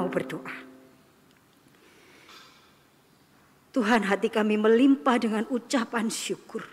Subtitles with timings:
[0.00, 0.56] mau berdoa.
[3.70, 6.64] Tuhan hati kami melimpah dengan ucapan syukur.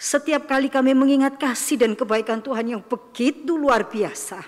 [0.00, 4.42] Setiap kali kami mengingat kasih dan kebaikan Tuhan yang begitu luar biasa.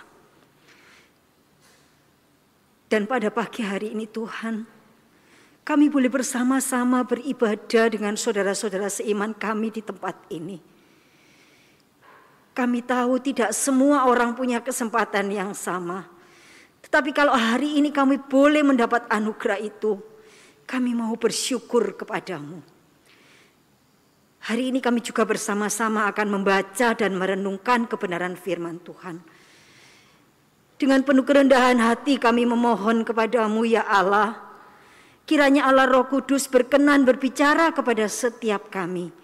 [2.91, 4.69] Dan pada pagi hari ini Tuhan,
[5.65, 10.72] kami boleh bersama-sama beribadah dengan saudara-saudara seiman kami di tempat ini.
[12.53, 16.05] Kami tahu tidak semua orang punya kesempatan yang sama.
[16.85, 19.97] Tetapi kalau hari ini kami boleh mendapat anugerah itu,
[20.69, 22.61] kami mau bersyukur kepadamu.
[24.43, 29.23] Hari ini kami juga bersama-sama akan membaca dan merenungkan kebenaran firman Tuhan.
[30.83, 34.35] Dengan penuh kerendahan hati kami memohon kepadamu ya Allah.
[35.23, 39.15] Kiranya Allah roh kudus berkenan berbicara kepada setiap kami.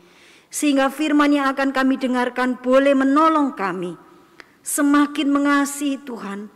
[0.48, 3.94] Sehingga firman yang akan kami dengarkan boleh menolong kami.
[4.64, 6.48] Semakin mengasihi Tuhan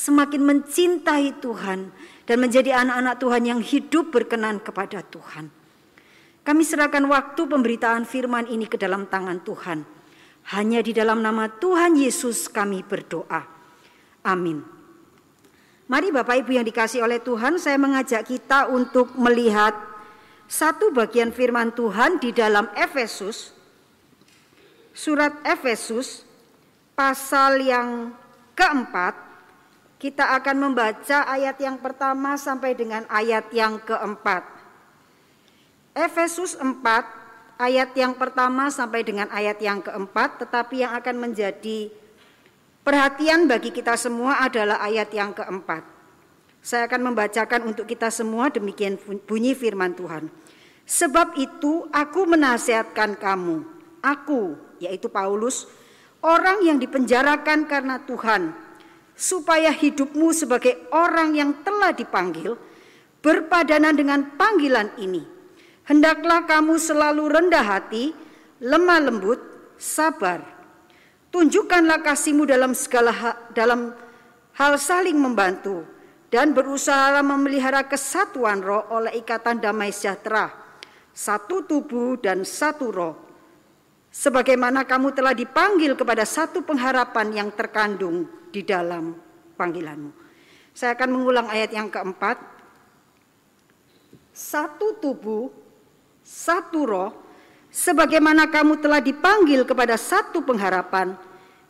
[0.00, 1.92] semakin mencintai Tuhan
[2.24, 5.52] dan menjadi anak-anak Tuhan yang hidup berkenan kepada Tuhan.
[6.40, 9.84] Kami serahkan waktu pemberitaan firman ini ke dalam tangan Tuhan.
[10.56, 13.44] Hanya di dalam nama Tuhan Yesus kami berdoa.
[14.24, 14.64] Amin.
[15.84, 19.74] Mari Bapak Ibu yang dikasih oleh Tuhan, saya mengajak kita untuk melihat
[20.50, 23.54] satu bagian firman Tuhan di dalam Efesus.
[24.90, 26.26] Surat Efesus
[26.98, 28.10] pasal yang
[28.58, 29.14] keempat
[30.02, 34.42] kita akan membaca ayat yang pertama sampai dengan ayat yang keempat.
[35.94, 36.66] Efesus 4
[37.62, 41.92] ayat yang pertama sampai dengan ayat yang keempat, tetapi yang akan menjadi
[42.82, 45.99] perhatian bagi kita semua adalah ayat yang keempat.
[46.60, 50.28] Saya akan membacakan untuk kita semua demikian bunyi firman Tuhan.
[50.84, 53.64] Sebab itu aku menasihatkan kamu,
[54.04, 55.64] aku yaitu Paulus,
[56.20, 58.52] orang yang dipenjarakan karena Tuhan,
[59.16, 62.56] supaya hidupmu sebagai orang yang telah dipanggil
[63.20, 65.24] berpadanan dengan panggilan ini.
[65.84, 68.12] Hendaklah kamu selalu rendah hati,
[68.60, 69.40] lemah lembut,
[69.80, 70.44] sabar.
[71.30, 73.94] Tunjukkanlah kasihmu dalam segala hal, dalam
[74.58, 75.86] hal saling membantu
[76.30, 80.54] dan berusaha memelihara kesatuan roh oleh ikatan damai sejahtera,
[81.10, 83.14] satu tubuh dan satu roh.
[84.10, 89.14] Sebagaimana kamu telah dipanggil kepada satu pengharapan yang terkandung di dalam
[89.54, 90.10] panggilanmu.
[90.74, 92.38] Saya akan mengulang ayat yang keempat.
[94.34, 95.50] Satu tubuh,
[96.22, 97.10] satu roh,
[97.70, 101.14] sebagaimana kamu telah dipanggil kepada satu pengharapan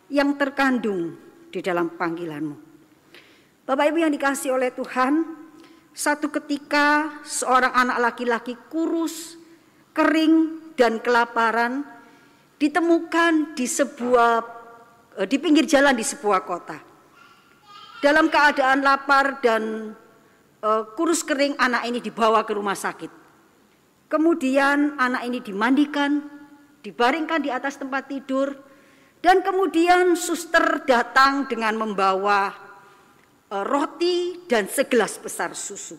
[0.09, 1.16] yang terkandung
[1.53, 2.69] di dalam panggilanmu.
[3.70, 5.22] Bapak Ibu yang dikasih oleh Tuhan,
[5.94, 9.38] satu ketika seorang anak laki-laki kurus,
[9.94, 11.86] kering, dan kelaparan
[12.58, 14.60] ditemukan di sebuah
[15.20, 16.78] Eh, di pinggir jalan di sebuah kota.
[18.00, 19.92] Dalam keadaan lapar dan
[20.64, 23.12] uh, kurus kering, anak ini dibawa ke rumah sakit.
[24.08, 26.25] Kemudian anak ini dimandikan,
[26.81, 28.56] dibaringkan di atas tempat tidur,
[29.20, 32.56] dan kemudian suster datang dengan membawa
[33.50, 35.99] roti dan segelas besar susu.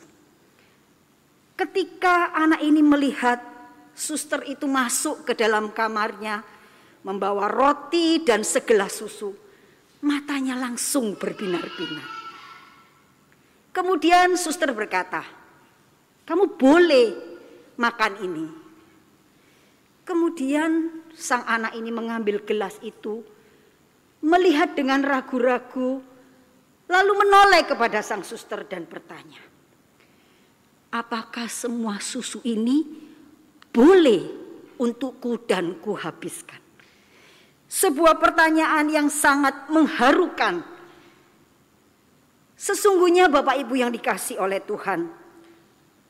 [1.59, 3.44] Ketika anak ini melihat
[3.91, 6.41] suster itu masuk ke dalam kamarnya,
[7.03, 9.35] membawa roti dan segelas susu.
[10.01, 12.09] Matanya langsung berbinar-binar.
[13.69, 15.22] Kemudian suster berkata,
[16.25, 17.07] kamu boleh
[17.78, 18.47] makan ini.
[20.01, 23.22] Kemudian sang anak ini mengambil gelas itu,
[24.25, 26.01] melihat dengan ragu-ragu,
[26.91, 29.40] lalu menoleh kepada sang suster dan bertanya,
[30.91, 32.84] apakah semua susu ini
[33.72, 34.28] boleh
[34.75, 36.59] untukku dan kuhabiskan?
[37.72, 40.68] Sebuah pertanyaan yang sangat mengharukan.
[42.59, 45.07] Sesungguhnya Bapak Ibu yang dikasih oleh Tuhan,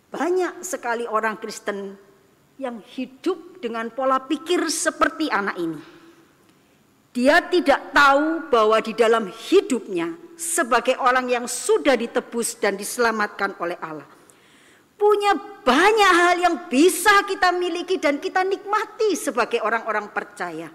[0.10, 1.96] banyak sekali orang Kristen
[2.58, 5.82] yang hidup dengan pola pikir seperti anak ini.
[7.14, 13.78] Dia tidak tahu bahwa di dalam hidupnya sebagai orang yang sudah ditebus dan diselamatkan oleh
[13.78, 14.10] Allah.
[14.98, 20.70] Punya banyak hal yang bisa kita miliki dan kita nikmati sebagai orang-orang percaya.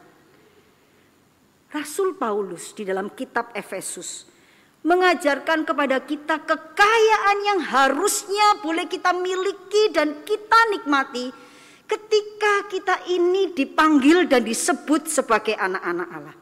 [1.70, 4.26] Rasul Paulus di dalam kitab Efesus
[4.86, 11.34] mengajarkan kepada kita kekayaan yang harusnya boleh kita miliki dan kita nikmati
[11.90, 16.36] ketika kita ini dipanggil dan disebut sebagai anak-anak Allah.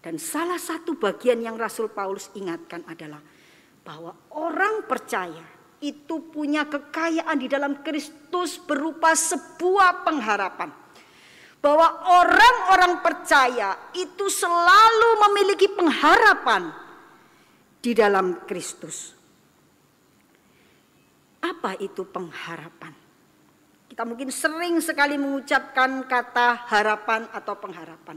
[0.00, 3.20] Dan salah satu bagian yang Rasul Paulus ingatkan adalah
[3.84, 5.44] bahwa orang percaya
[5.80, 10.72] itu punya kekayaan di dalam Kristus berupa sebuah pengharapan
[11.60, 16.72] bahwa orang-orang percaya itu selalu memiliki pengharapan
[17.84, 19.12] di dalam Kristus.
[21.40, 22.92] Apa itu pengharapan?
[23.88, 28.16] Kita mungkin sering sekali mengucapkan kata harapan atau pengharapan.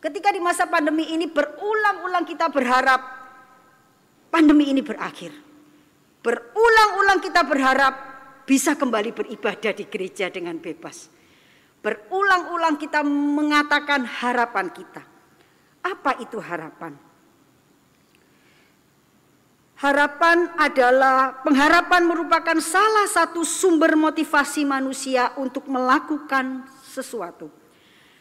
[0.00, 3.20] Ketika di masa pandemi ini berulang-ulang kita berharap
[4.32, 5.28] pandemi ini berakhir.
[6.24, 7.94] Berulang-ulang kita berharap
[8.48, 11.12] bisa kembali beribadah di gereja dengan bebas.
[11.84, 15.04] Berulang-ulang kita mengatakan harapan kita.
[15.84, 16.96] Apa itu harapan?
[19.80, 27.59] Harapan adalah pengharapan merupakan salah satu sumber motivasi manusia untuk melakukan sesuatu.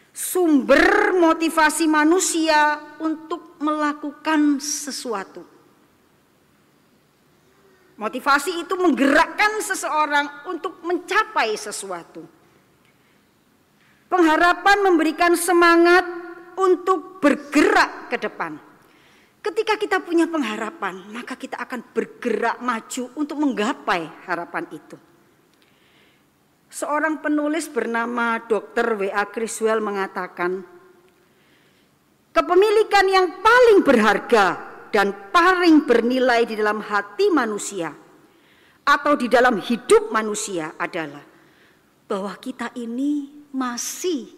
[0.10, 5.46] Sumber motivasi manusia untuk melakukan sesuatu.
[8.00, 12.24] Motivasi itu menggerakkan seseorang untuk mencapai sesuatu.
[14.08, 16.08] Pengharapan memberikan semangat
[16.58, 18.70] untuk bergerak ke depan
[19.40, 25.00] Ketika kita punya pengharapan, maka kita akan bergerak maju untuk menggapai harapan itu.
[26.70, 28.94] Seorang penulis bernama Dr.
[28.94, 29.26] W.A.
[29.34, 30.62] Criswell mengatakan,
[32.30, 34.48] kepemilikan yang paling berharga
[34.94, 37.90] dan paling bernilai di dalam hati manusia
[38.86, 41.26] atau di dalam hidup manusia adalah
[42.06, 44.30] bahwa kita ini masih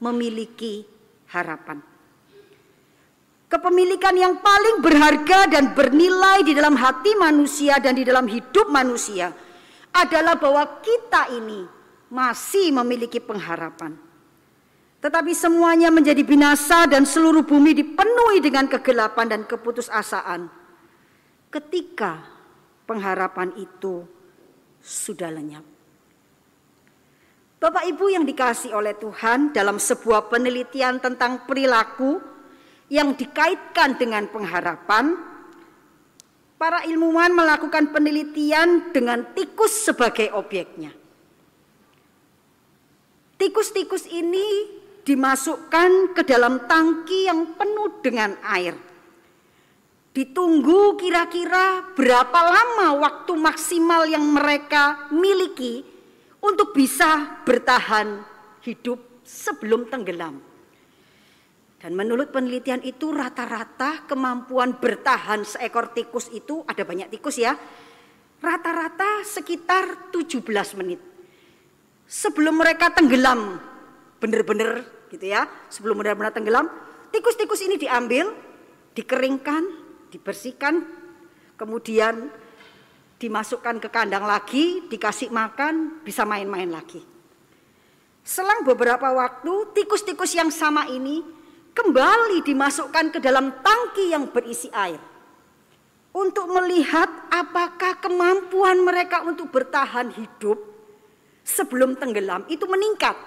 [0.00, 0.88] memiliki
[1.36, 1.84] harapan.
[3.44, 9.36] Kepemilikan yang paling berharga dan bernilai di dalam hati manusia dan di dalam hidup manusia
[9.94, 11.62] adalah bahwa kita ini
[12.10, 13.94] masih memiliki pengharapan.
[14.98, 20.50] Tetapi semuanya menjadi binasa dan seluruh bumi dipenuhi dengan kegelapan dan keputusasaan.
[21.52, 22.24] Ketika
[22.88, 24.02] pengharapan itu
[24.80, 25.64] sudah lenyap.
[27.60, 32.20] Bapak Ibu yang dikasih oleh Tuhan dalam sebuah penelitian tentang perilaku
[32.92, 35.16] yang dikaitkan dengan pengharapan,
[36.64, 40.96] para ilmuwan melakukan penelitian dengan tikus sebagai objeknya.
[43.36, 44.72] Tikus-tikus ini
[45.04, 48.72] dimasukkan ke dalam tangki yang penuh dengan air.
[50.16, 55.84] Ditunggu kira-kira berapa lama waktu maksimal yang mereka miliki
[56.40, 58.24] untuk bisa bertahan
[58.64, 60.40] hidup sebelum tenggelam.
[61.84, 67.52] Dan menurut penelitian itu rata-rata kemampuan bertahan seekor tikus itu ada banyak tikus ya.
[68.40, 70.96] Rata-rata sekitar 17 menit.
[72.08, 73.60] Sebelum mereka tenggelam
[74.16, 74.80] benar-benar
[75.12, 75.44] gitu ya.
[75.68, 76.72] Sebelum benar-benar tenggelam,
[77.12, 78.32] tikus-tikus ini diambil,
[78.96, 79.68] dikeringkan,
[80.08, 80.88] dibersihkan,
[81.60, 82.32] kemudian
[83.20, 87.04] dimasukkan ke kandang lagi, dikasih makan, bisa main-main lagi.
[88.24, 91.43] Selang beberapa waktu, tikus-tikus yang sama ini
[91.74, 95.02] kembali dimasukkan ke dalam tangki yang berisi air
[96.14, 100.56] untuk melihat apakah kemampuan mereka untuk bertahan hidup
[101.42, 103.18] sebelum tenggelam itu meningkat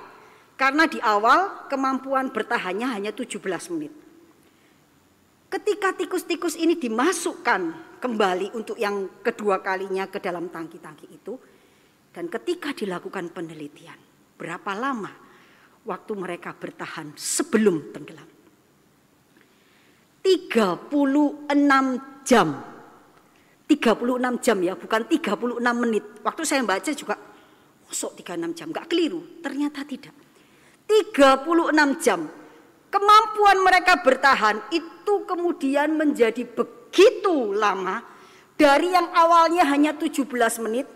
[0.55, 3.43] karena di awal kemampuan bertahannya hanya 17
[3.75, 3.93] menit.
[5.47, 7.61] Ketika tikus-tikus ini dimasukkan
[7.99, 11.35] kembali untuk yang kedua kalinya ke dalam tangki-tangki itu
[12.15, 13.99] dan ketika dilakukan penelitian
[14.39, 15.11] berapa lama
[15.87, 18.36] waktu mereka bertahan sebelum tenggelam.
[20.27, 20.91] 36
[22.27, 22.47] jam.
[23.67, 26.03] 36 jam ya, bukan 36 menit.
[26.19, 27.15] Waktu saya baca juga,
[27.87, 29.39] kosok 36 jam, gak keliru.
[29.39, 30.11] Ternyata tidak.
[30.83, 32.27] 36 jam.
[32.87, 38.03] Kemampuan mereka bertahan itu kemudian menjadi begitu lama.
[38.55, 40.27] Dari yang awalnya hanya 17
[40.63, 40.87] menit,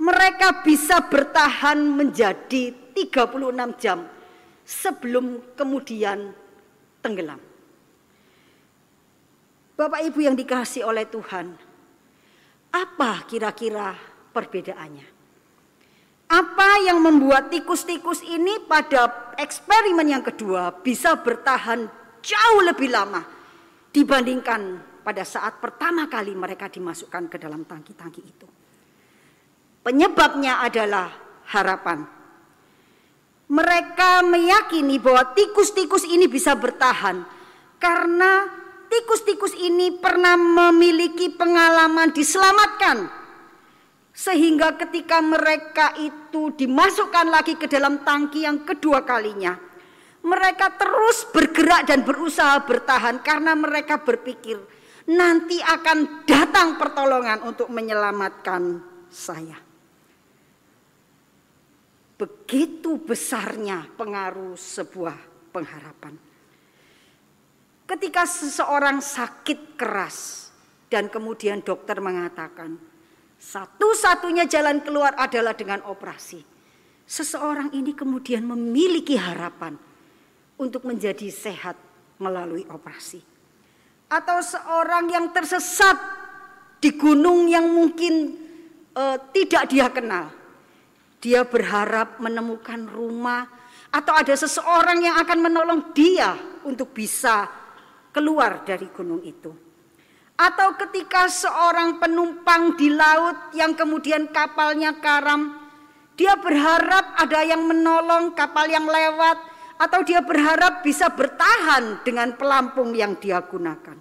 [0.00, 4.06] mereka bisa bertahan menjadi 36 jam
[4.64, 6.32] sebelum kemudian
[7.02, 7.49] tenggelam.
[9.80, 11.56] Bapak Ibu yang dikasih oleh Tuhan,
[12.68, 13.96] apa kira-kira
[14.28, 15.08] perbedaannya?
[16.28, 21.88] Apa yang membuat tikus-tikus ini pada eksperimen yang kedua bisa bertahan
[22.20, 23.24] jauh lebih lama
[23.88, 28.46] dibandingkan pada saat pertama kali mereka dimasukkan ke dalam tangki-tangki itu?
[29.80, 31.08] Penyebabnya adalah
[31.56, 32.04] harapan.
[33.48, 37.24] Mereka meyakini bahwa tikus-tikus ini bisa bertahan
[37.80, 38.59] karena
[38.90, 43.22] tikus-tikus ini pernah memiliki pengalaman diselamatkan.
[44.10, 49.56] Sehingga ketika mereka itu dimasukkan lagi ke dalam tangki yang kedua kalinya,
[50.26, 54.60] mereka terus bergerak dan berusaha bertahan karena mereka berpikir
[55.08, 59.56] nanti akan datang pertolongan untuk menyelamatkan saya.
[62.20, 65.16] Begitu besarnya pengaruh sebuah
[65.56, 66.29] pengharapan.
[67.90, 70.46] Ketika seseorang sakit keras,
[70.90, 72.74] Dan kemudian dokter mengatakan,
[73.38, 76.42] satu-satunya jalan keluar adalah dengan operasi.
[77.06, 79.78] Seseorang ini kemudian memiliki harapan
[80.58, 81.78] untuk menjadi sehat
[82.18, 83.22] melalui operasi.
[84.10, 85.94] Atau seorang yang tersesat
[86.82, 88.34] di gunung yang mungkin
[88.98, 90.26] uh, tidak dia kenal.
[91.22, 93.46] Dia berharap menemukan rumah
[93.94, 96.34] atau ada seseorang yang akan menolong dia
[96.66, 97.59] untuk bisa
[98.10, 99.50] keluar dari gunung itu.
[100.40, 105.52] Atau ketika seorang penumpang di laut yang kemudian kapalnya karam,
[106.16, 109.36] dia berharap ada yang menolong kapal yang lewat,
[109.80, 113.96] atau dia berharap bisa bertahan dengan pelampung yang dia gunakan.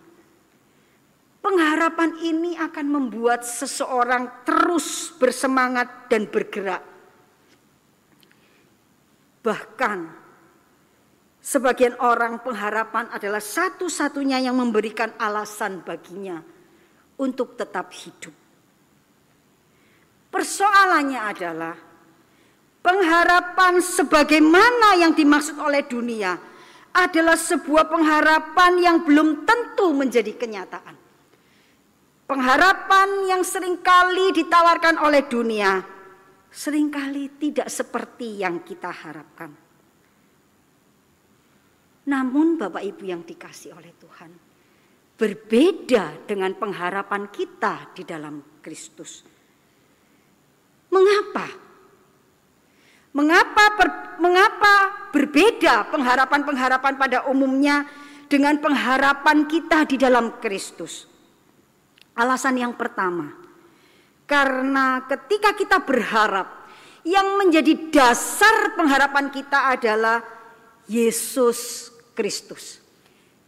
[1.39, 6.83] Pengharapan ini akan membuat seseorang terus bersemangat dan bergerak.
[9.39, 10.18] Bahkan
[11.50, 16.38] Sebagian orang pengharapan adalah satu-satunya yang memberikan alasan baginya
[17.18, 18.38] untuk tetap hidup.
[20.29, 21.74] Persoalannya adalah
[22.86, 26.38] pengharapan sebagaimana yang dimaksud oleh dunia
[26.94, 30.94] adalah sebuah pengharapan yang belum tentu menjadi kenyataan.
[32.29, 35.82] Pengharapan yang sering kali ditawarkan oleh dunia
[36.53, 39.68] sering kali tidak seperti yang kita harapkan.
[42.09, 44.33] Namun Bapak Ibu yang dikasih oleh Tuhan,
[45.13, 49.21] berbeda dengan pengharapan kita di dalam Kristus.
[50.89, 51.45] Mengapa?
[53.13, 54.73] Mengapa per, mengapa
[55.13, 57.85] berbeda pengharapan-pengharapan pada umumnya
[58.25, 61.05] dengan pengharapan kita di dalam Kristus?
[62.17, 63.37] Alasan yang pertama,
[64.25, 66.57] karena ketika kita berharap,
[67.05, 70.19] yang menjadi dasar pengharapan kita adalah
[70.89, 71.89] Yesus
[72.19, 72.83] Kristus.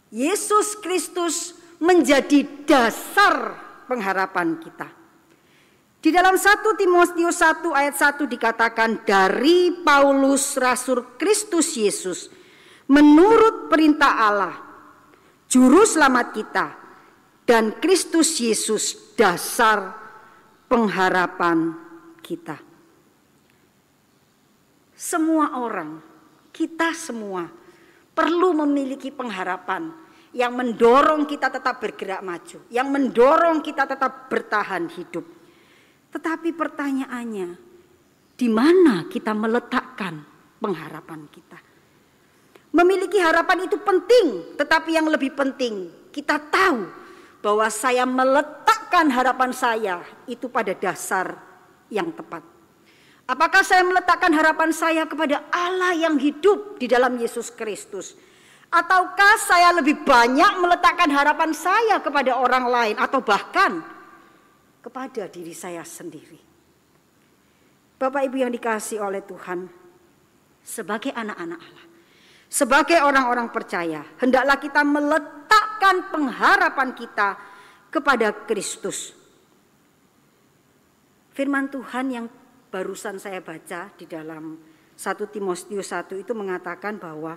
[0.08, 3.52] Yesus Kristus menjadi dasar
[3.84, 4.88] pengharapan kita.
[6.00, 12.32] Di dalam 1 Timotius 1 ayat 1 dikatakan dari Paulus Rasul Kristus Yesus
[12.88, 14.56] menurut perintah Allah
[15.52, 16.66] juru selamat kita
[17.44, 19.92] dan Kristus Yesus dasar
[20.66, 21.76] pengharapan
[22.24, 22.56] kita.
[24.96, 26.00] Semua orang,
[26.50, 27.61] kita semua
[28.12, 29.92] perlu memiliki pengharapan
[30.32, 35.24] yang mendorong kita tetap bergerak maju, yang mendorong kita tetap bertahan hidup.
[36.12, 37.48] Tetapi pertanyaannya,
[38.36, 40.24] di mana kita meletakkan
[40.60, 41.58] pengharapan kita?
[42.72, 46.88] Memiliki harapan itu penting, tetapi yang lebih penting kita tahu
[47.44, 51.36] bahwa saya meletakkan harapan saya itu pada dasar
[51.92, 52.51] yang tepat.
[53.32, 58.12] Apakah saya meletakkan harapan saya kepada Allah yang hidup di dalam Yesus Kristus?
[58.68, 63.80] Ataukah saya lebih banyak meletakkan harapan saya kepada orang lain atau bahkan
[64.84, 66.36] kepada diri saya sendiri?
[67.96, 69.64] Bapak Ibu yang dikasih oleh Tuhan,
[70.60, 71.86] sebagai anak-anak Allah,
[72.52, 77.40] sebagai orang-orang percaya, hendaklah kita meletakkan pengharapan kita
[77.88, 79.16] kepada Kristus.
[81.32, 82.26] Firman Tuhan yang
[82.72, 84.56] barusan saya baca di dalam
[84.96, 87.36] 1 Timotius 1 itu mengatakan bahwa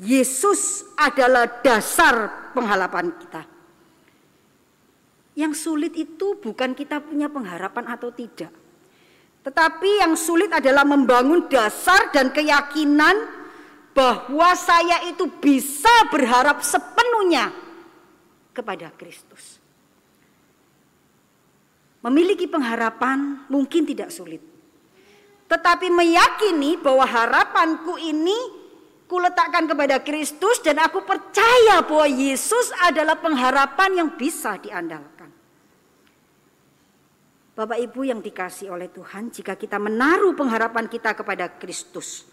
[0.00, 3.42] Yesus adalah dasar pengharapan kita.
[5.36, 8.50] Yang sulit itu bukan kita punya pengharapan atau tidak.
[9.44, 13.28] Tetapi yang sulit adalah membangun dasar dan keyakinan
[13.92, 17.52] bahwa saya itu bisa berharap sepenuhnya
[18.56, 19.63] kepada Kristus.
[22.04, 24.44] Memiliki pengharapan mungkin tidak sulit.
[25.48, 28.36] Tetapi meyakini bahwa harapanku ini
[29.08, 35.32] kuletakkan kepada Kristus dan aku percaya bahwa Yesus adalah pengharapan yang bisa diandalkan.
[37.54, 42.26] Bapak Ibu yang dikasih oleh Tuhan, jika kita menaruh pengharapan kita kepada Kristus,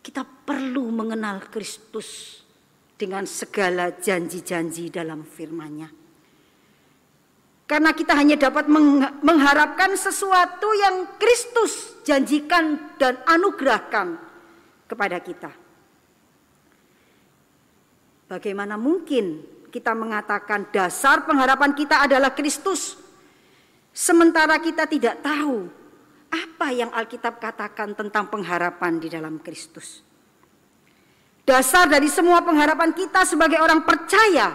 [0.00, 2.40] kita perlu mengenal Kristus
[2.94, 6.03] dengan segala janji-janji dalam firman-Nya.
[7.64, 8.68] Karena kita hanya dapat
[9.24, 14.20] mengharapkan sesuatu yang Kristus janjikan dan anugerahkan
[14.84, 15.48] kepada kita.
[18.28, 19.40] Bagaimana mungkin
[19.72, 23.00] kita mengatakan dasar pengharapan kita adalah Kristus,
[23.96, 25.64] sementara kita tidak tahu
[26.28, 30.04] apa yang Alkitab katakan tentang pengharapan di dalam Kristus.
[31.44, 34.52] Dasar dari semua pengharapan kita sebagai orang percaya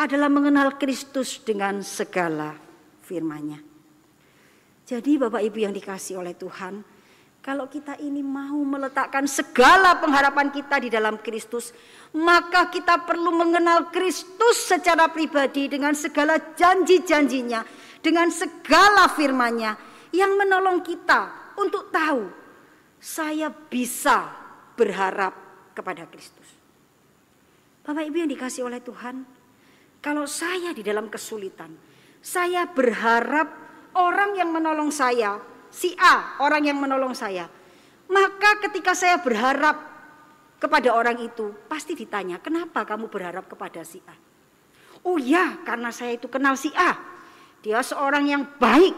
[0.00, 2.56] adalah mengenal Kristus dengan segala
[3.04, 3.60] firman-Nya.
[4.88, 6.80] Jadi Bapak Ibu yang dikasih oleh Tuhan,
[7.40, 11.72] Kalau kita ini mau meletakkan segala pengharapan kita di dalam Kristus,
[12.12, 17.64] maka kita perlu mengenal Kristus secara pribadi dengan segala janji-janjinya,
[18.04, 19.72] dengan segala firman-Nya
[20.12, 22.28] yang menolong kita untuk tahu
[23.00, 24.28] saya bisa
[24.76, 25.32] berharap
[25.72, 26.44] kepada Kristus.
[27.88, 29.24] Bapak Ibu yang dikasih oleh Tuhan,
[30.00, 31.68] kalau saya di dalam kesulitan,
[32.20, 33.48] saya berharap
[33.96, 37.46] orang yang menolong saya si A, orang yang menolong saya.
[38.10, 39.76] Maka ketika saya berharap
[40.56, 44.16] kepada orang itu, pasti ditanya, kenapa kamu berharap kepada si A?
[45.06, 46.96] Oh ya, karena saya itu kenal si A.
[47.60, 48.92] Dia seorang yang baik,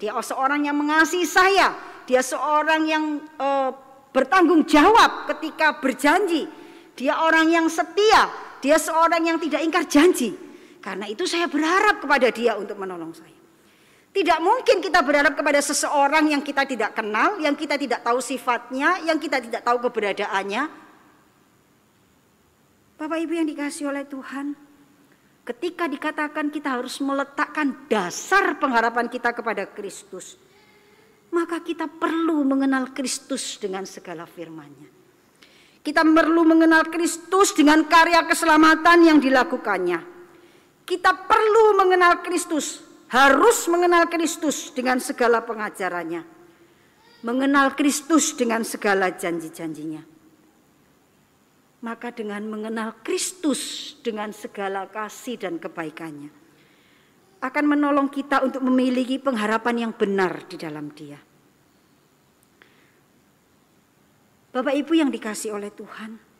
[0.00, 1.72] dia seorang yang mengasihi saya,
[2.04, 3.04] dia seorang yang
[3.40, 3.72] uh,
[4.12, 6.48] bertanggung jawab ketika berjanji.
[6.96, 8.28] Dia orang yang setia,
[8.64, 10.45] dia seorang yang tidak ingkar janji.
[10.86, 13.34] Karena itu saya berharap kepada dia untuk menolong saya.
[14.14, 19.02] Tidak mungkin kita berharap kepada seseorang yang kita tidak kenal, yang kita tidak tahu sifatnya,
[19.02, 20.62] yang kita tidak tahu keberadaannya.
[23.02, 24.54] Bapak Ibu yang dikasih oleh Tuhan,
[25.42, 30.38] ketika dikatakan kita harus meletakkan dasar pengharapan kita kepada Kristus,
[31.34, 34.88] maka kita perlu mengenal Kristus dengan segala firman-Nya.
[35.82, 40.15] Kita perlu mengenal Kristus dengan karya keselamatan yang dilakukannya.
[40.86, 42.78] Kita perlu mengenal Kristus
[43.10, 46.22] harus mengenal Kristus dengan segala pengajarannya.
[47.26, 50.06] Mengenal Kristus dengan segala janji-janjinya.
[51.82, 56.30] Maka dengan mengenal Kristus dengan segala kasih dan kebaikannya.
[57.42, 61.18] Akan menolong kita untuk memiliki pengharapan yang benar di dalam dia.
[64.54, 66.35] Bapak Ibu yang dikasih oleh Tuhan.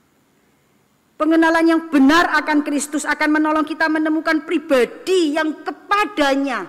[1.17, 6.69] Pengenalan yang benar akan Kristus akan menolong kita menemukan pribadi yang kepadanya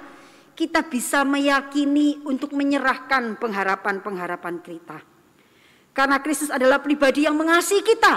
[0.57, 4.97] kita bisa meyakini untuk menyerahkan pengharapan-pengharapan kita.
[5.93, 8.13] Karena Kristus adalah pribadi yang mengasihi kita.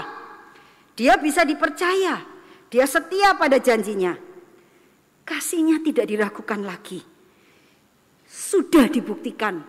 [0.97, 2.17] Dia bisa dipercaya,
[2.73, 4.17] dia setia pada janjinya.
[5.21, 7.05] Kasihnya tidak diragukan lagi.
[8.25, 9.61] Sudah dibuktikan.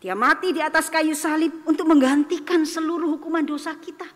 [0.00, 4.08] Dia mati di atas kayu salib untuk menggantikan seluruh hukuman dosa kita.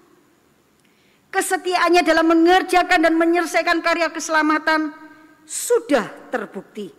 [1.31, 4.91] Kesetiaannya dalam mengerjakan dan menyelesaikan karya keselamatan
[5.47, 6.91] sudah terbukti.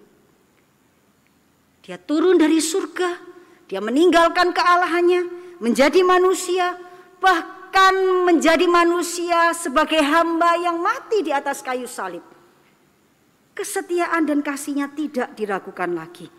[1.84, 3.20] Dia turun dari surga,
[3.68, 5.22] dia meninggalkan kealahannya,
[5.60, 6.80] menjadi manusia,
[7.20, 12.24] bahkan menjadi manusia sebagai hamba yang mati di atas kayu salib.
[13.52, 16.32] Kesetiaan dan kasihnya tidak diragukan lagi.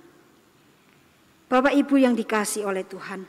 [1.52, 3.28] Bapak Ibu yang dikasih oleh Tuhan,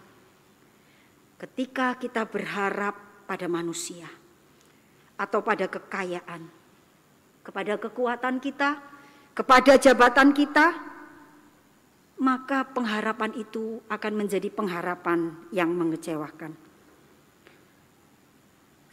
[1.36, 4.08] ketika kita berharap pada manusia,
[5.17, 6.41] atau pada kekayaan,
[7.45, 8.80] kepada kekuatan kita,
[9.34, 10.73] kepada jabatan kita,
[12.21, 16.54] maka pengharapan itu akan menjadi pengharapan yang mengecewakan.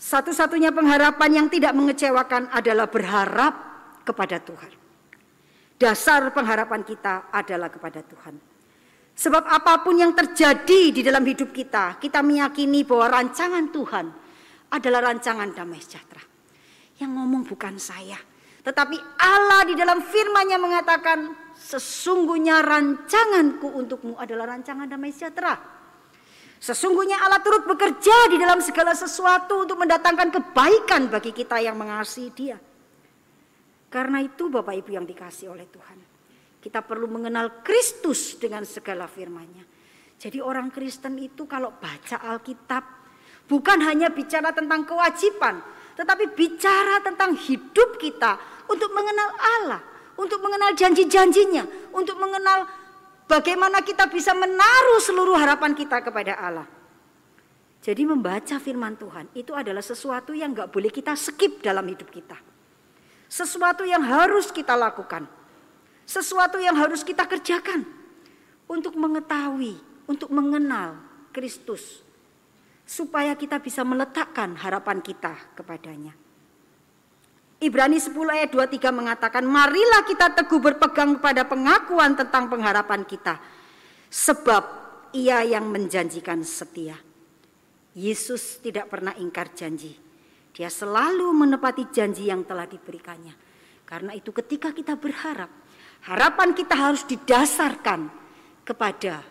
[0.01, 3.53] Satu-satunya pengharapan yang tidak mengecewakan adalah berharap
[4.01, 4.73] kepada Tuhan.
[5.77, 8.37] Dasar pengharapan kita adalah kepada Tuhan.
[9.13, 14.07] Sebab apa pun yang terjadi di dalam hidup kita, kita meyakini bahwa rancangan Tuhan
[14.71, 16.23] adalah rancangan damai sejahtera.
[16.99, 18.19] Yang ngomong bukan saya.
[18.61, 25.57] Tetapi Allah di dalam firman-Nya mengatakan, sesungguhnya rancanganku untukmu adalah rancangan damai sejahtera.
[26.61, 32.31] Sesungguhnya Allah turut bekerja di dalam segala sesuatu untuk mendatangkan kebaikan bagi kita yang mengasihi
[32.37, 32.61] dia.
[33.89, 35.99] Karena itu Bapak Ibu yang dikasih oleh Tuhan.
[36.61, 39.65] Kita perlu mengenal Kristus dengan segala firman-Nya.
[40.21, 43.00] Jadi orang Kristen itu kalau baca Alkitab
[43.51, 45.59] Bukan hanya bicara tentang kewajiban,
[45.99, 48.39] tetapi bicara tentang hidup kita
[48.71, 49.83] untuk mengenal Allah,
[50.15, 52.71] untuk mengenal janji-janjinya, untuk mengenal
[53.27, 56.71] bagaimana kita bisa menaruh seluruh harapan kita kepada Allah.
[57.83, 62.39] Jadi membaca firman Tuhan itu adalah sesuatu yang gak boleh kita skip dalam hidup kita.
[63.27, 65.27] Sesuatu yang harus kita lakukan.
[66.07, 67.83] Sesuatu yang harus kita kerjakan.
[68.71, 69.75] Untuk mengetahui,
[70.07, 71.03] untuk mengenal
[71.35, 72.07] Kristus
[72.91, 76.11] supaya kita bisa meletakkan harapan kita kepadanya.
[77.63, 83.39] Ibrani 10 ayat 23 mengatakan, marilah kita teguh berpegang pada pengakuan tentang pengharapan kita.
[84.11, 84.65] Sebab
[85.15, 86.99] ia yang menjanjikan setia.
[87.95, 89.95] Yesus tidak pernah ingkar janji.
[90.51, 93.37] Dia selalu menepati janji yang telah diberikannya.
[93.87, 95.53] Karena itu ketika kita berharap,
[96.11, 98.11] harapan kita harus didasarkan
[98.67, 99.23] kepada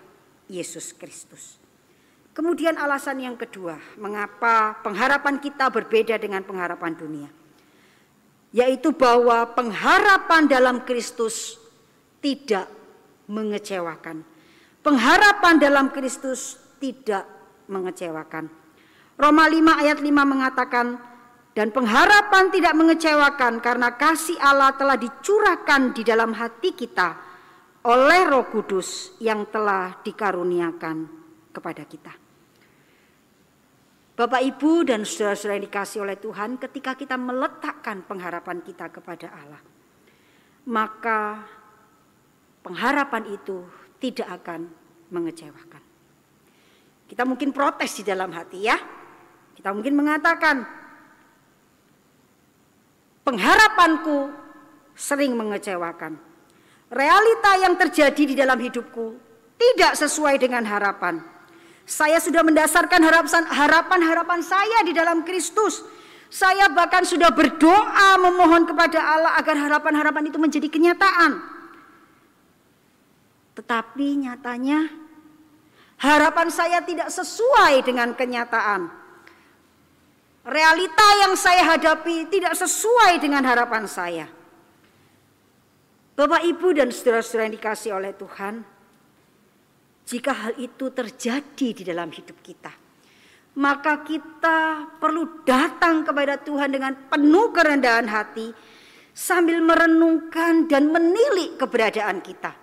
[0.48, 1.60] Yesus Kristus.
[2.40, 7.28] Kemudian alasan yang kedua, mengapa pengharapan kita berbeda dengan pengharapan dunia.
[8.56, 11.60] Yaitu bahwa pengharapan dalam Kristus
[12.24, 12.72] tidak
[13.28, 14.24] mengecewakan.
[14.80, 17.28] Pengharapan dalam Kristus tidak
[17.68, 18.48] mengecewakan.
[19.20, 20.96] Roma 5 ayat 5 mengatakan,
[21.52, 27.20] dan pengharapan tidak mengecewakan karena kasih Allah telah dicurahkan di dalam hati kita
[27.84, 31.20] oleh Roh Kudus yang telah dikaruniakan
[31.52, 32.29] kepada kita.
[34.20, 39.64] Bapak, Ibu, dan saudara-saudara yang dikasih oleh Tuhan, ketika kita meletakkan pengharapan kita kepada Allah,
[40.68, 41.48] maka
[42.60, 43.64] pengharapan itu
[43.96, 44.68] tidak akan
[45.08, 45.80] mengecewakan.
[47.08, 48.76] Kita mungkin protes di dalam hati ya.
[49.56, 50.68] Kita mungkin mengatakan,
[53.24, 54.36] pengharapanku
[55.00, 56.20] sering mengecewakan.
[56.92, 59.16] Realita yang terjadi di dalam hidupku
[59.56, 61.39] tidak sesuai dengan harapan
[61.90, 63.02] saya sudah mendasarkan
[63.50, 65.82] harapan-harapan saya di dalam Kristus.
[66.30, 71.42] Saya bahkan sudah berdoa memohon kepada Allah agar harapan-harapan itu menjadi kenyataan.
[73.58, 74.86] Tetapi nyatanya
[75.98, 78.94] harapan saya tidak sesuai dengan kenyataan.
[80.46, 84.30] Realita yang saya hadapi tidak sesuai dengan harapan saya.
[86.14, 88.62] Bapak, Ibu, dan saudara-saudara yang dikasih oleh Tuhan,
[90.10, 92.74] jika hal itu terjadi di dalam hidup kita,
[93.62, 98.50] maka kita perlu datang kepada Tuhan dengan penuh kerendahan hati
[99.14, 102.58] sambil merenungkan dan menilik keberadaan kita.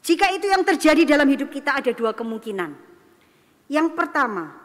[0.00, 2.72] Jika itu yang terjadi dalam hidup kita ada dua kemungkinan.
[3.68, 4.56] Yang pertama,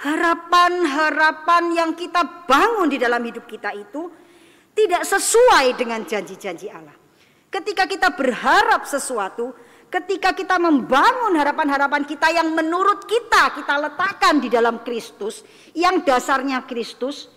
[0.00, 4.08] harapan-harapan yang kita bangun di dalam hidup kita itu
[4.72, 6.96] tidak sesuai dengan janji-janji Allah.
[7.52, 9.52] Ketika kita berharap sesuatu,
[9.88, 15.40] Ketika kita membangun harapan-harapan kita yang menurut kita kita letakkan di dalam Kristus,
[15.72, 17.32] yang dasarnya Kristus,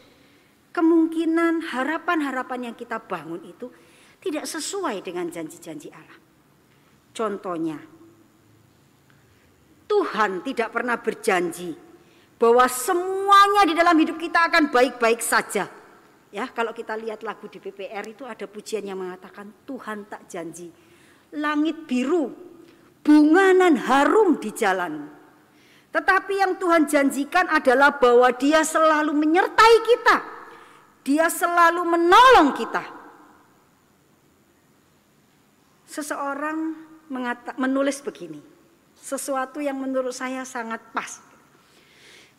[0.76, 3.72] kemungkinan harapan-harapan yang kita bangun itu
[4.20, 6.20] tidak sesuai dengan janji-janji Allah.
[7.16, 7.80] Contohnya,
[9.88, 11.72] Tuhan tidak pernah berjanji
[12.36, 15.72] bahwa semuanya di dalam hidup kita akan baik-baik saja.
[16.32, 20.91] Ya, kalau kita lihat lagu di PPR itu ada pujian yang mengatakan Tuhan tak janji
[21.32, 22.32] langit biru,
[23.04, 25.08] bunganan harum di jalan.
[25.92, 30.18] Tetapi yang Tuhan janjikan adalah bahwa Dia selalu menyertai kita.
[31.04, 32.84] Dia selalu menolong kita.
[35.92, 36.58] Seseorang
[37.12, 38.40] mengata, menulis begini,
[38.96, 41.20] sesuatu yang menurut saya sangat pas.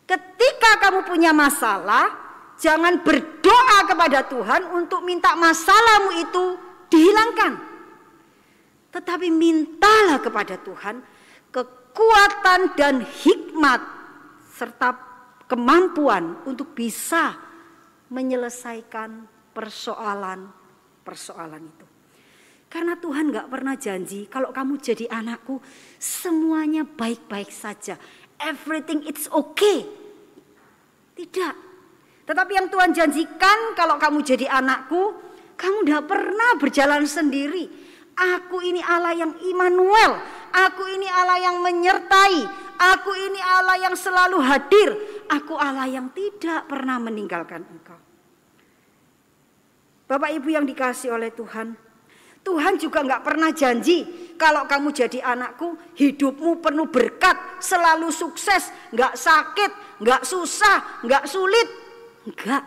[0.09, 2.09] Ketika kamu punya masalah,
[2.57, 6.43] jangan berdoa kepada Tuhan untuk minta masalahmu itu
[6.89, 7.72] dihilangkan.
[8.93, 11.01] Tetapi mintalah kepada Tuhan
[11.49, 13.81] kekuatan dan hikmat
[14.53, 14.93] serta
[15.49, 17.33] kemampuan untuk bisa
[18.13, 19.25] menyelesaikan
[19.57, 21.89] persoalan-persoalan itu.
[22.69, 25.61] Karena Tuhan gak pernah janji kalau kamu jadi anakku
[25.97, 27.97] semuanya baik-baik saja.
[28.41, 29.85] Everything it's okay.
[31.13, 31.55] Tidak.
[32.25, 35.13] Tetapi yang Tuhan janjikan kalau kamu jadi anakku,
[35.53, 40.21] kamu gak pernah berjalan sendiri Aku ini Allah yang Immanuel.
[40.53, 42.45] Aku ini Allah yang menyertai.
[42.93, 44.89] Aku ini Allah yang selalu hadir.
[45.29, 47.97] Aku Allah yang tidak pernah meninggalkan engkau.
[50.05, 51.73] Bapak Ibu yang dikasih oleh Tuhan.
[52.43, 54.03] Tuhan juga nggak pernah janji
[54.35, 59.71] kalau kamu jadi anakku hidupmu penuh berkat, selalu sukses, nggak sakit,
[60.03, 61.67] nggak susah, nggak sulit,
[62.27, 62.63] nggak.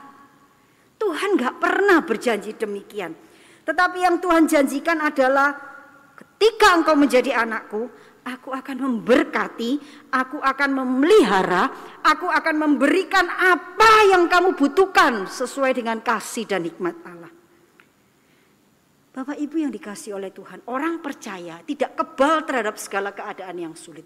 [0.97, 3.26] Tuhan nggak pernah berjanji demikian.
[3.67, 5.51] Tetapi yang Tuhan janjikan adalah
[6.15, 7.91] ketika engkau menjadi anakku,
[8.23, 9.83] aku akan memberkati,
[10.15, 11.71] aku akan memelihara,
[12.07, 17.31] aku akan memberikan apa yang kamu butuhkan sesuai dengan kasih dan hikmat Allah.
[19.17, 24.05] Bapak Ibu yang dikasih oleh Tuhan, orang percaya tidak kebal terhadap segala keadaan yang sulit.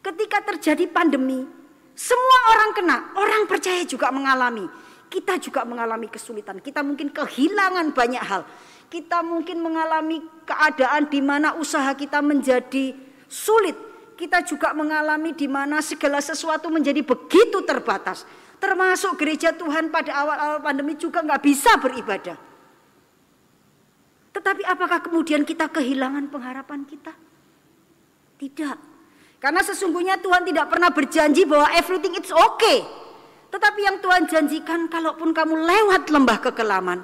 [0.00, 1.44] Ketika terjadi pandemi,
[1.92, 4.64] semua orang kena, orang percaya juga mengalami.
[5.12, 8.48] Kita juga mengalami kesulitan, kita mungkin kehilangan banyak hal
[8.92, 12.92] kita mungkin mengalami keadaan di mana usaha kita menjadi
[13.24, 13.72] sulit.
[14.20, 18.28] Kita juga mengalami di mana segala sesuatu menjadi begitu terbatas.
[18.60, 22.36] Termasuk gereja Tuhan pada awal-awal pandemi juga nggak bisa beribadah.
[24.36, 27.16] Tetapi apakah kemudian kita kehilangan pengharapan kita?
[28.36, 28.76] Tidak.
[29.40, 32.84] Karena sesungguhnya Tuhan tidak pernah berjanji bahwa everything it's okay.
[33.48, 37.02] Tetapi yang Tuhan janjikan kalaupun kamu lewat lembah kekelaman,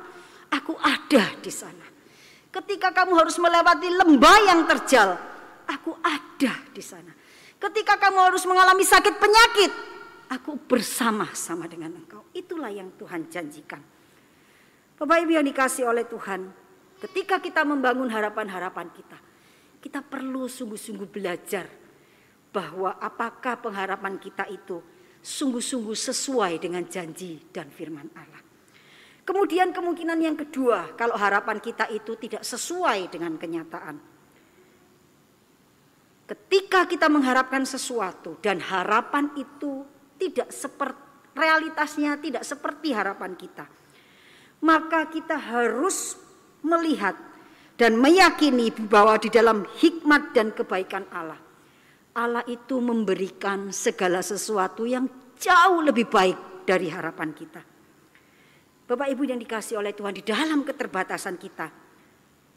[0.48, 1.84] Aku ada di sana.
[2.48, 5.14] Ketika kamu harus melewati lembah yang terjal,
[5.68, 7.12] aku ada di sana.
[7.58, 9.72] Ketika kamu harus mengalami sakit penyakit,
[10.32, 12.24] aku bersama-sama dengan engkau.
[12.32, 13.82] Itulah yang Tuhan janjikan.
[14.98, 16.48] Bapak Ibu yang dikasih oleh Tuhan,
[17.04, 19.18] ketika kita membangun harapan-harapan kita,
[19.78, 21.68] kita perlu sungguh-sungguh belajar
[22.50, 24.80] bahwa apakah pengharapan kita itu
[25.22, 28.47] sungguh-sungguh sesuai dengan janji dan firman Allah.
[29.28, 34.00] Kemudian kemungkinan yang kedua, kalau harapan kita itu tidak sesuai dengan kenyataan.
[36.24, 39.84] Ketika kita mengharapkan sesuatu dan harapan itu
[40.16, 43.64] tidak seperti realitasnya tidak seperti harapan kita.
[44.58, 46.18] Maka kita harus
[46.66, 47.14] melihat
[47.78, 51.38] dan meyakini bahwa di dalam hikmat dan kebaikan Allah
[52.18, 55.06] Allah itu memberikan segala sesuatu yang
[55.38, 57.77] jauh lebih baik dari harapan kita.
[58.88, 61.68] Bapak Ibu yang dikasih oleh Tuhan di dalam keterbatasan kita.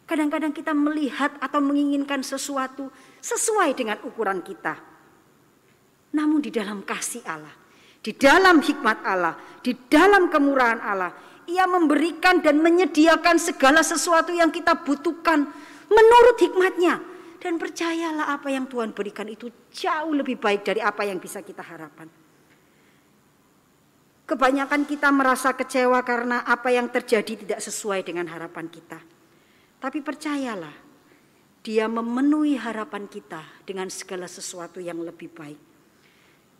[0.08, 2.88] Kadang-kadang kita melihat atau menginginkan sesuatu
[3.20, 4.80] sesuai dengan ukuran kita.
[6.16, 7.52] Namun di dalam kasih Allah,
[8.00, 11.12] di dalam hikmat Allah, di dalam kemurahan Allah,
[11.52, 15.52] ia memberikan dan menyediakan segala sesuatu yang kita butuhkan
[15.92, 17.04] menurut hikmatnya
[17.44, 21.60] dan percayalah apa yang Tuhan berikan itu jauh lebih baik dari apa yang bisa kita
[21.60, 22.21] harapkan.
[24.32, 28.96] Kebanyakan kita merasa kecewa karena apa yang terjadi tidak sesuai dengan harapan kita.
[29.76, 30.72] Tapi percayalah,
[31.60, 35.60] dia memenuhi harapan kita dengan segala sesuatu yang lebih baik.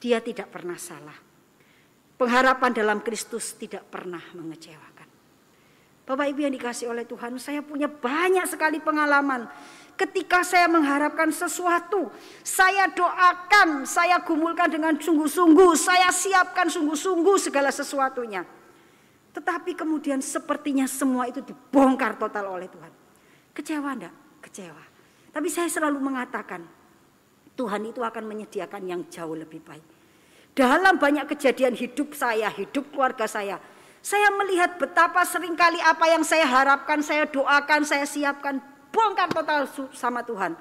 [0.04, 1.16] Dia tidak pernah salah.
[2.20, 5.08] Pengharapan dalam Kristus tidak pernah mengecewakan.
[6.04, 9.48] Bapak Ibu yang dikasih oleh Tuhan, saya punya banyak sekali pengalaman
[10.02, 12.10] Ketika saya mengharapkan sesuatu,
[12.42, 18.42] saya doakan, saya gumulkan dengan sungguh-sungguh, saya siapkan sungguh-sungguh segala sesuatunya.
[19.30, 22.90] Tetapi kemudian sepertinya semua itu dibongkar total oleh Tuhan.
[23.54, 24.16] Kecewa enggak?
[24.42, 24.84] Kecewa.
[25.30, 26.66] Tapi saya selalu mengatakan,
[27.54, 29.86] Tuhan itu akan menyediakan yang jauh lebih baik.
[30.58, 33.62] Dalam banyak kejadian hidup saya, hidup keluarga saya,
[34.02, 39.66] saya melihat betapa sering kali apa yang saya harapkan, saya doakan, saya siapkan bongkar total
[39.96, 40.54] sama Tuhan.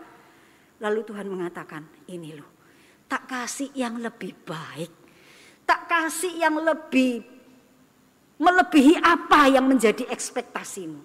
[0.81, 2.49] Lalu Tuhan mengatakan, ini loh,
[3.05, 4.93] tak kasih yang lebih baik.
[5.69, 7.21] Tak kasih yang lebih
[8.41, 10.99] melebihi apa yang menjadi ekspektasimu.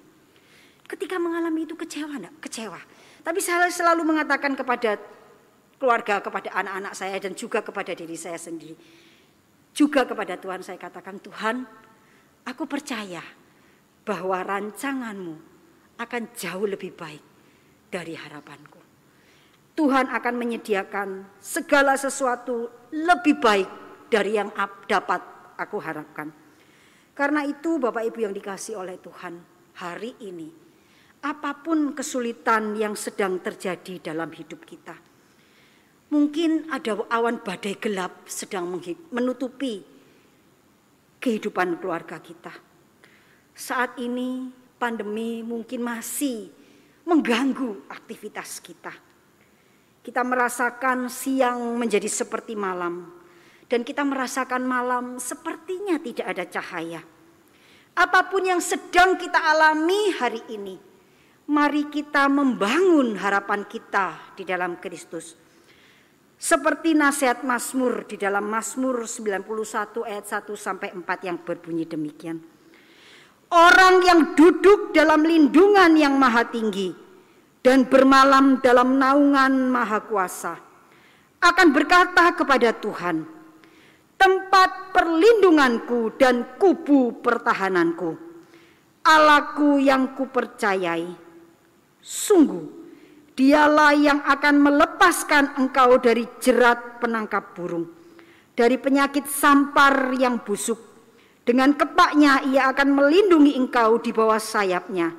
[0.86, 2.36] Ketika mengalami itu kecewa enggak?
[2.48, 2.80] Kecewa.
[3.26, 4.96] Tapi saya selalu mengatakan kepada
[5.76, 8.78] keluarga, kepada anak-anak saya dan juga kepada diri saya sendiri.
[9.76, 11.68] Juga kepada Tuhan saya katakan, Tuhan
[12.48, 13.20] aku percaya
[14.08, 15.55] bahwa rancanganmu
[16.00, 17.24] akan jauh lebih baik
[17.88, 18.82] dari harapanku.
[19.76, 23.70] Tuhan akan menyediakan segala sesuatu lebih baik
[24.08, 24.52] dari yang
[24.88, 25.20] dapat
[25.60, 26.32] aku harapkan.
[27.16, 29.40] Karena itu Bapak Ibu yang dikasih oleh Tuhan
[29.80, 30.52] hari ini,
[31.24, 34.96] apa pun kesulitan yang sedang terjadi dalam hidup kita,
[36.12, 38.80] mungkin ada awan badai gelap sedang
[39.12, 39.84] menutupi
[41.20, 42.52] kehidupan keluarga kita.
[43.56, 46.52] Saat ini pandemi mungkin masih
[47.06, 48.92] mengganggu aktivitas kita.
[50.06, 53.10] Kita merasakan siang menjadi seperti malam,
[53.66, 57.02] dan kita merasakan malam sepertinya tidak ada cahaya.
[57.96, 60.78] Apa pun yang sedang kita alami hari ini,
[61.50, 65.34] mari kita membangun harapan kita di dalam Kristus.
[66.36, 72.55] Seperti nasihat Mazmur di dalam Mazmur 91 ayat 1 sampai 4 yang berbunyi demikian.
[73.54, 76.92] Orang yang duduk dalam lindungan yang maha tinggi
[77.62, 80.54] dan bermalam dalam naungan maha kuasa
[81.46, 83.22] akan berkata kepada Tuhan,
[84.18, 88.18] tempat perlindunganku dan kubu pertahananku,
[89.06, 91.06] Allahku yang kupercayai.
[92.02, 92.66] Sungguh,
[93.38, 97.90] dialah yang akan melepaskan engkau dari jerat penangkap burung,
[98.58, 100.78] dari penyakit sampar yang busuk,
[101.46, 105.14] dengan kepaknya ia akan melindungi engkau di bawah sayapnya.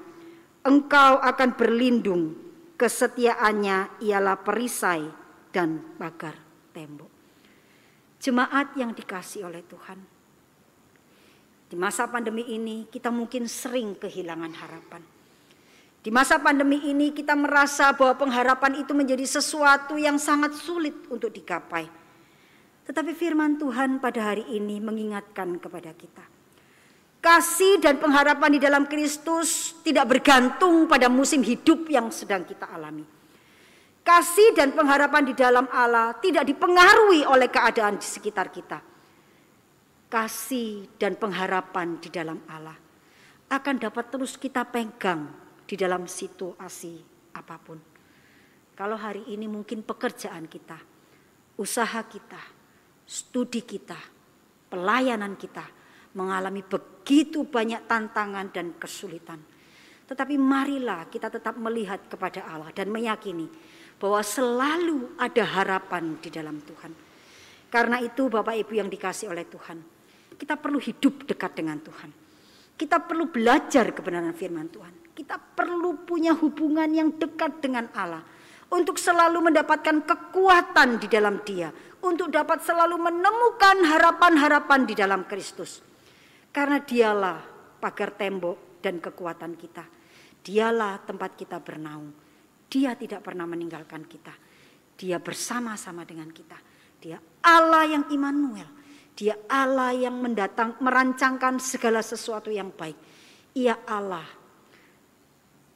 [0.67, 2.35] Engkau akan berlindung,
[2.75, 5.07] kesetiaannya ialah perisai
[5.55, 6.35] dan pagar
[6.75, 7.07] tembok.
[8.19, 10.03] Jemaat yang dikasih oleh Tuhan.
[11.71, 15.03] Di masa pandemi ini kita mungkin sering kehilangan harapan.
[16.03, 21.31] Di masa pandemi ini kita merasa bahwa pengharapan itu menjadi sesuatu yang sangat sulit untuk
[21.31, 22.06] digapai
[22.87, 26.22] tetapi firman Tuhan pada hari ini mengingatkan kepada kita.
[27.18, 33.03] Kasih dan pengharapan di dalam Kristus tidak bergantung pada musim hidup yang sedang kita alami.
[34.07, 38.79] Kasih dan pengharapan di dalam Allah tidak dipengaruhi oleh keadaan di sekitar kita.
[40.07, 42.79] Kasih dan pengharapan di dalam Allah
[43.51, 45.27] akan dapat terus kita pegang
[45.66, 47.03] di dalam situasi
[47.35, 47.79] apa pun.
[48.79, 50.79] Kalau hari ini mungkin pekerjaan kita,
[51.59, 52.56] usaha kita,
[53.07, 53.97] studi kita,
[54.66, 55.62] pelayanan kita
[56.19, 59.38] mengalami begitu banyak tantangan dan kesulitan.
[60.07, 63.47] Tetapi marilah kita tetap melihat kepada Allah dan meyakini
[63.97, 66.92] bahwa selalu ada harapan di dalam Tuhan.
[67.66, 69.79] Karena itu Bapak Ibu yang dikasih oleh Tuhan,
[70.38, 72.11] kita perlu hidup dekat dengan Tuhan.
[72.77, 74.95] Kita perlu belajar kebenaran firman Tuhan.
[75.16, 78.21] Kita perlu punya hubungan yang dekat dengan Allah
[78.72, 81.70] untuk selalu mendapatkan kekuatan di dalam Dia,
[82.02, 85.83] untuk dapat selalu menemukan harapan-harapan di dalam Kristus.
[86.50, 87.38] Karena Dialah
[87.79, 89.85] pagar tembok dan kekuatan kita.
[90.42, 92.11] Dialah tempat kita bernaung.
[92.66, 94.35] Dia tidak pernah meninggalkan kita.
[94.96, 96.59] Dia bersama-sama dengan kita.
[97.02, 98.66] Dia Allah yang Immanuel.
[99.16, 102.96] Dia Allah yang mendatang merancangkan segala sesuatu yang baik.
[103.57, 104.26] Ia Allah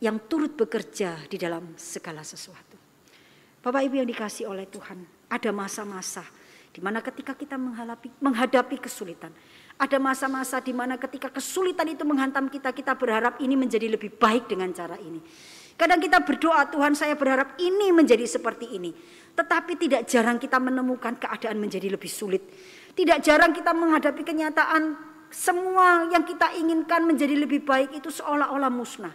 [0.00, 2.69] yang turut bekerja di dalam segala sesuatu.
[3.60, 6.24] Bapak Ibu yang dikasih oleh Tuhan, ada masa-masa
[6.72, 9.28] di mana ketika kita menghadapi, menghadapi kesulitan,
[9.76, 14.48] ada masa-masa di mana ketika kesulitan itu menghantam kita, kita berharap ini menjadi lebih baik
[14.48, 15.20] dengan cara ini.
[15.76, 18.92] Kadang kita berdoa, Tuhan saya berharap ini menjadi seperti ini.
[19.32, 22.44] Tetapi tidak jarang kita menemukan keadaan menjadi lebih sulit.
[22.92, 24.96] Tidak jarang kita menghadapi kenyataan
[25.32, 29.14] semua yang kita inginkan menjadi lebih baik itu seolah-olah musnah.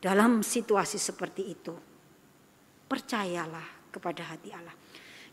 [0.00, 1.93] Dalam situasi seperti itu,
[2.88, 4.74] percayalah kepada hati Allah.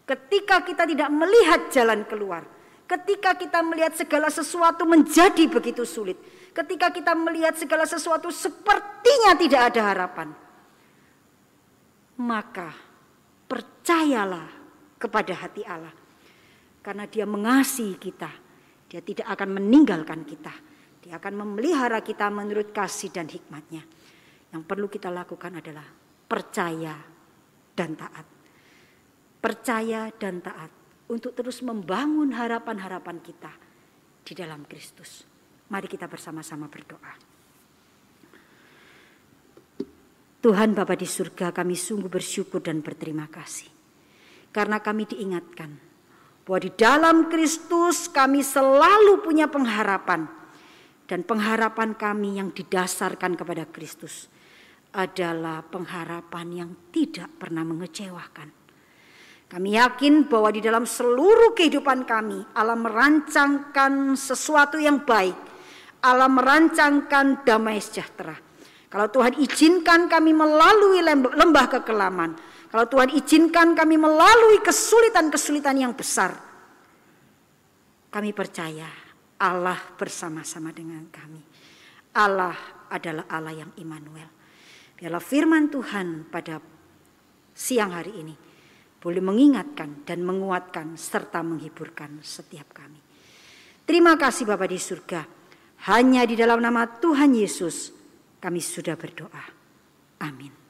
[0.06, 2.44] Ketika kita tidak melihat jalan keluar,
[2.90, 6.20] ketika kita melihat segala sesuatu menjadi begitu sulit,
[6.52, 10.30] ketika kita melihat segala sesuatu sepertinya tidak ada harapan,
[12.20, 12.76] maka
[13.48, 14.48] percayalah
[15.00, 15.96] kepada hati Allah.
[16.82, 18.32] Karena dia mengasihi kita,
[18.90, 20.54] dia tidak akan meninggalkan kita.
[21.02, 23.82] Dia akan memelihara kita menurut kasih dan hikmatnya.
[24.54, 25.86] Yang perlu kita lakukan adalah
[26.30, 27.11] percaya
[27.76, 28.28] dan taat.
[29.42, 30.70] Percaya dan taat
[31.10, 33.52] untuk terus membangun harapan-harapan kita
[34.24, 35.28] di dalam Kristus.
[35.72, 37.14] Mari kita bersama-sama berdoa.
[40.42, 43.70] Tuhan Bapa di surga kami sungguh bersyukur dan berterima kasih.
[44.50, 45.70] Karena kami diingatkan
[46.44, 50.28] bahwa di dalam Kristus kami selalu punya pengharapan.
[51.06, 54.32] Dan pengharapan kami yang didasarkan kepada Kristus
[54.92, 58.50] adalah pengharapan yang tidak pernah mengecewakan.
[59.48, 65.52] Kami yakin bahwa di dalam seluruh kehidupan kami Allah merancangkan sesuatu yang baik
[66.02, 68.34] Allah merancangkan damai sejahtera.
[68.92, 71.00] Kalau Tuhan izinkan kami melalui
[71.32, 72.36] lembah kekelaman,
[72.68, 76.36] kalau Tuhan izinkan kami melalui kesulitan-kesulitan yang besar,
[78.12, 78.90] kami percaya
[79.40, 81.40] Allah bersama-sama dengan kami.
[82.12, 82.58] Allah
[82.92, 84.41] adalah Allah yang Immanuel.
[85.02, 86.62] Biarlah firman Tuhan pada
[87.58, 88.36] siang hari ini
[89.02, 93.02] boleh mengingatkan dan menguatkan serta menghiburkan setiap kami.
[93.82, 95.26] Terima kasih Bapak di surga.
[95.90, 97.90] Hanya di dalam nama Tuhan Yesus
[98.38, 99.42] kami sudah berdoa.
[100.22, 100.61] Amin.